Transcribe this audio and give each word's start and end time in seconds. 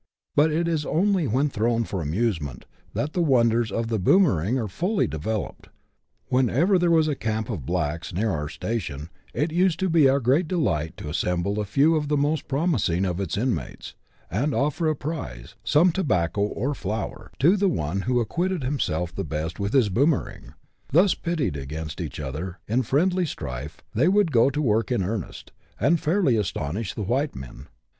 But 0.35 0.51
it 0.51 0.67
is 0.67 0.83
only 0.83 1.27
when 1.27 1.49
thrown 1.49 1.83
for 1.83 2.01
amusement 2.01 2.65
that 2.95 3.13
the 3.13 3.21
wonders 3.21 3.71
of 3.71 3.89
the 3.89 3.99
boomering 3.99 4.57
are 4.57 4.67
fully 4.67 5.05
developed. 5.05 5.69
Whenever 6.27 6.79
there 6.79 6.89
was 6.89 7.07
a 7.07 7.13
CHAP. 7.13 7.17
X.] 7.17 7.21
THE 7.21 7.27
BOOMERING. 7.27 7.35
Ill 7.35 7.35
camp 7.51 7.59
of 7.61 7.65
blacks 7.67 8.13
near 8.15 8.29
our 8.31 8.49
station, 8.49 9.09
it 9.35 9.51
used 9.51 9.79
to 9.79 9.89
be 9.91 10.09
our 10.09 10.19
great 10.19 10.47
delight 10.47 10.97
to 10.97 11.09
assemble 11.09 11.59
a 11.59 11.65
few 11.65 11.95
of 11.95 12.07
the 12.07 12.17
most 12.17 12.47
promising 12.47 13.05
of 13.05 13.19
its 13.19 13.37
inmates, 13.37 13.93
and 14.31 14.55
offer 14.55 14.89
a 14.89 14.95
prize, 14.95 15.53
some 15.63 15.91
tobacco 15.91 16.41
or 16.41 16.73
flour, 16.73 17.29
to 17.37 17.55
the 17.55 17.69
one 17.69 18.01
who 18.01 18.19
acquitted 18.19 18.63
himself 18.63 19.13
the 19.13 19.23
best 19.23 19.59
with 19.59 19.73
his 19.73 19.89
boomering; 19.89 20.55
thus 20.91 21.13
pitted 21.13 21.55
against 21.55 22.01
each 22.01 22.19
other 22.19 22.57
in 22.67 22.81
friendly 22.81 23.27
strife, 23.27 23.83
they 23.93 24.07
would 24.07 24.31
go 24.31 24.49
to 24.49 24.63
work 24.63 24.91
in 24.91 25.03
earnest, 25.03 25.51
and 25.79 25.99
fairly 25.99 26.37
astonish 26.37 26.95
the 26.95 27.03
white 27.03 27.35
men. 27.35 27.67